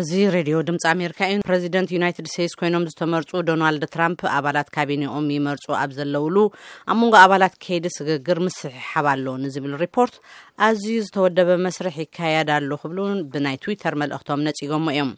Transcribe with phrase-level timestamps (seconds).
[0.00, 5.64] እዚ ረድዮ ድምፂ ኣሜሪካ እዩ ፕረዚደንት ዩናይትድ ስቴትስ ኮይኖም ዝተመርፁ ዶናልድ ትራምፕ ኣባላት ካቢኒኦም ይመርፁ
[5.82, 6.36] ኣብ ዘለውሉ
[6.92, 10.14] ኣብ መንጎ ኣባላት ከይዲ ስግግር ምስሒሓባ ሎ ንዝብል ሪፖርት
[10.66, 12.98] ኣዝዩ ዝተወደበ መስርሕ ይካየዳሉ ክብሉ
[13.34, 15.10] ብናይ ትዊተር መልእክቶም ነፂጎሞ እዮም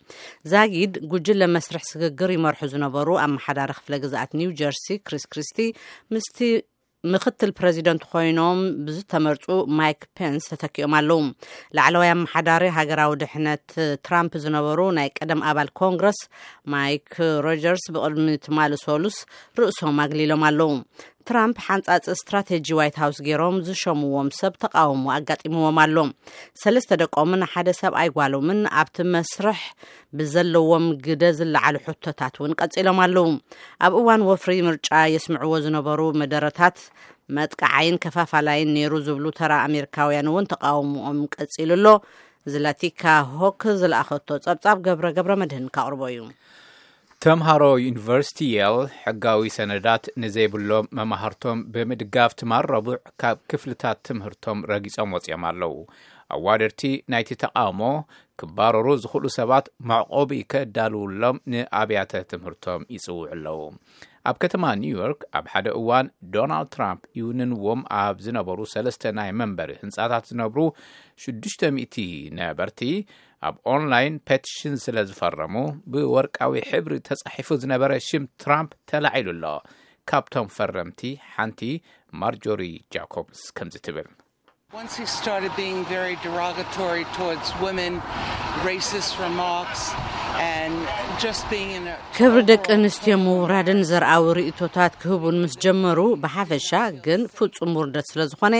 [0.55, 5.59] ዛጊድ ጉጅለመስርሕ ስግግር ይመርሑ ዝነበሩ ኣመሓዳሪ ክፍለ ግዛኣት ኒው ጀርስ ክሪስ ክርስቲ
[6.17, 6.39] ምስቲ
[7.13, 9.45] ምክትል ፕረዚደንት ኮይኖም ብዝተመርፁ
[9.79, 11.21] ማይክ ፔንስ ተተኪኦም ኣለዉ
[11.77, 13.67] ላዕለዋይ ኣመሓዳሪ ሃገራዊ ድሕነት
[14.07, 16.19] ትራምፕ ዝነበሩ ናይ ቀደም ኣባል ኮንግረስ
[16.75, 17.09] ማይክ
[17.47, 19.19] ሮጀርስ ብቅድሚ ትማል ሶሉስ
[19.61, 20.71] ርእሶም ኣግሊሎም ኣለዉ
[21.29, 25.97] ትራም ሓንፃፂ እስትራቴጂ ዋይት ሃውስ ገይሮም ዝሸሙዎም ሰብ ተቃውሙ ኣጋጢምዎም ኣሎ
[26.63, 29.61] ሰለስተ ደቆምን ሓደ ሰብ ኣይጓሎምን ኣብቲ መስርሕ
[30.19, 33.27] ብዘለዎም ግደ ዝለዓሉ ሕቶታት እውን ቀፂሎም ኣለዉ
[33.89, 36.79] ኣብ እዋን ወፍሪ ምርጫ የስምዕዎ ዝነበሩ መደረታት
[37.39, 41.87] መጥቃዓይን ከፋፋላይን ነይሩ ዝብሉ ተራ ኣሜርካውያን እውን ተቃውምኦም ቀፂሉ ኣሎ
[42.49, 43.05] እዝላቲካ
[43.41, 46.21] ሆክ ዝለኣኸቶ ፀብፃብ ገብረ ገብረ መድህን ካቅርቦ እዩ
[47.25, 55.45] ተምሃሮ ዩኒቨርሲቲ የ ሕጋዊ ሰነዳት ንዘይብሎም መማሃርቶም ብምድጋብ ትማር ረቡዕ ካብ ክፍልታት ትምህርቶም ረጊፆም ወፂኦም
[55.51, 55.75] ኣለዉ
[56.37, 56.83] ኣ ዋደርቲ
[57.15, 57.81] ናይቲ ተቃውሞ
[58.43, 63.61] ክባረሩ ዝኽእሉ ሰባት መዕቆቡ ከዳልውሎም ንኣብያተ ትምህርቶም ይፅውዑ ኣለዉ
[64.29, 70.25] ኣብ ከተማ ኒውዮርክ ኣብ ሓደ እዋን ዶናልድ ትራምፕ ይውንንዎም ኣብ ዝነበሩ ሰለስተ ናይ መንበሪ ህንፃታት
[70.31, 70.61] ዝነብሩ
[71.25, 72.05] 6000
[72.43, 72.79] ነበርቲ
[73.47, 75.55] ኣብ ኦንላይን ፔቲሽን ስለ ዝፈረሙ
[75.93, 79.67] ብወርቃዊ ሕብሪ ተፃሒፉ ዝነበረ ሽም ትራምፕ ተላዒሉ ኣሎ
[80.13, 81.01] ካብቶም ፈረምቲ
[81.35, 81.61] ሓንቲ
[82.23, 82.63] ማርጆሪ
[82.95, 84.07] ጃኮብስ ከምዚ ትብል
[92.17, 96.69] ክብሪ ደቂ ኣንስትዮ ምውራድን ዘርኣዊ ርእቶታት ክህቡን ምስ ጀመሩ ብሓፈሻ
[97.07, 98.55] ግን ፍፁም ውርደት ስለ ዝኾነ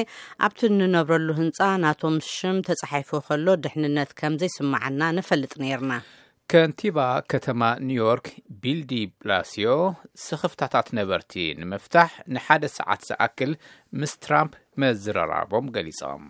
[0.47, 5.93] ኣብቲ ንነብረሉ ህንፃ ናቶም ሽም ተፃሓፉ ከሎ ድሕንነት ከም ዘይስመዓና ንፈልጥ ነርና
[6.53, 6.99] ከንቲባ
[7.35, 8.29] ከተማ ኒውዮርክ
[8.65, 9.75] ቢልዲ ብላስዮ
[10.27, 13.53] ስኽፍታታት ነበርቲ ንምፍታሕ ንሓደ ሰዓት ዝኣክል
[14.03, 16.25] ምስ ትራምፕ መዝረራቦም ገሊፆም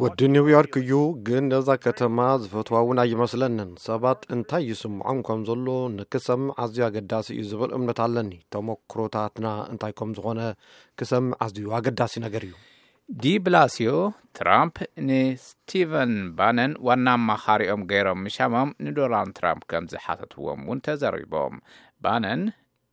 [0.00, 0.90] ወዲ ኒውያርክ እዩ
[1.26, 5.66] ግን ነዛ ከተማ ዝፈትዋ እውን ኣይመስለንን ሰባት እንታይ ይስምዖም ከም ዘሎ
[5.98, 10.40] ንክሰሚ ዓዝዩ ኣገዳሲ እዩ ዝብል እምነት ኣለኒ ተሞክሮታትና እንታይ ከም ዝኾነ
[11.00, 12.54] ክሰሚ ዓዝዩ ኣገዳሲ ነገር እዩ
[13.24, 13.90] ዲ ብላስዮ
[14.40, 14.76] ትራምፕ
[15.08, 21.56] ንስቲቨን ባነን ዋና ማኻሪኦም ገይሮም ምሻማም ንዶናልድ ትራምፕ ከም ዝሓተትዎም እውን ተዘሪቦም
[22.06, 22.42] ባነን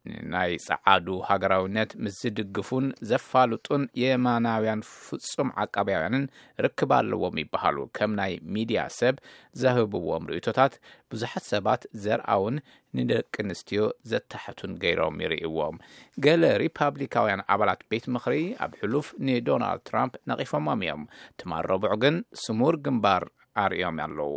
[0.10, 6.26] ንናይ ፀዓዱ ሃገራውነት ምስ ዝድግፉን ዘፋልጡን የማናውያን ፍፁም ዓቃባውያንን
[6.66, 9.16] ርክብ ኣለዎም ይበሃሉ ከም ናይ ሚድያ ሰብ
[9.62, 10.74] ዘህብዎም ርእቶታት
[11.14, 12.58] ብዙሓት ሰባት ዘርአውን
[13.00, 15.78] ንደቂ ኣንስትዮ ዘተሐቱን ገይሮም ይርእዎም
[16.26, 21.04] ገለ ሪፓብሊካውያን ኣባላት ቤት ምክሪ ኣብ ሕሉፍ ንዶናልድ ትራምፕ ነቒፎሞም እዮም
[21.42, 23.26] ትማር ረቡዑ ግን ስሙር ግንባር
[23.66, 24.32] አርዮም ኣለዉ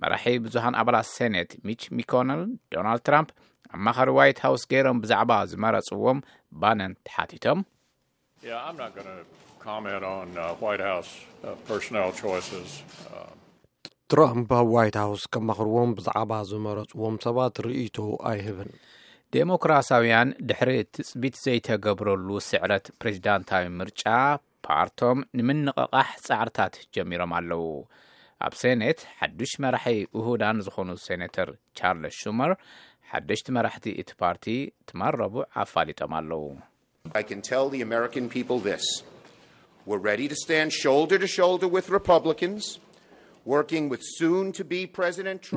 [0.00, 2.42] መራሒ ብዙሓን ኣባላት ሴነት ሚች ሚኮነል
[2.74, 3.26] ዶናልድ ትራም
[3.74, 6.18] ኣብ ማኸሪ ዋይት ሃውስ ገይሮም ብዛዕባ ዝመረፅዎም
[6.60, 7.58] ባነን ተሓቲቶም
[14.12, 17.96] ትራም ኣብ ዋይትሃውስ ከ ማክርዎም ብዛዕባ ዝመረፅዎም ሰባት ርኢቶ
[18.30, 18.70] ኣይህብን
[19.34, 24.02] ዲሞክራሳውያን ድሕሪ ትፅቢት ዘይተገብረሉ ስዕረት ፕሬዚዳንታዊ ምርጫ
[24.68, 27.62] ፓርቶም ንምንቕቃሕ ፃዕርታት ጀሚሮም ኣለዉ
[28.46, 31.48] ኣብ ሰነት ሓዱሽ መራሒ ውህዳን ዝኮኑ ሴነተር
[31.78, 32.52] ቻርለስ ሹመር
[33.12, 34.44] ሓደሽቲ መራሕቲ እቲ ፓርቲ
[34.88, 36.42] ትማርረቡ ኣፋሊጦም ኣለው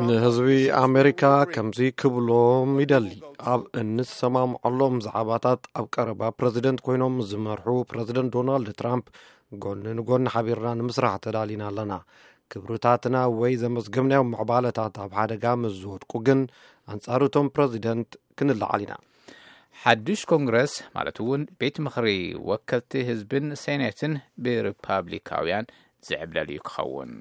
[0.09, 0.49] ንህዝቢ
[0.85, 3.09] ኣሜሪካ ከምዚ ክብሎም ይደሊ
[3.53, 9.07] ኣብ እንሰማምዐሎም ዛዕባታት ኣብ ቀረባ ፕረዚደንት ኮይኖም ዝመርሑ ፕረዚደንት ዶናልድ ትራምፕ
[9.65, 11.93] ጎኒ ንጎኒ ሓቢርና ንምስራሕ ተዳሊና ኣለና
[12.53, 16.39] ክብርታትና ወይ ዘመስግብናዮም መዕባለታት ኣብ ሓደጋ ምስዝወድቁ ግን
[16.91, 18.93] ኣንጻሪ እቶም ፕረዚደንት ክንላዓል ኢና
[19.83, 22.07] ሓዱሽ ኮንግረስ ማለት ውን ቤት ምክሪ
[22.49, 24.13] ወከልቲ ህዝብን ሴነትን
[24.43, 25.71] ብሪፓብሊካውያን
[26.09, 27.13] ዝዕብለል እዩ ክኸውን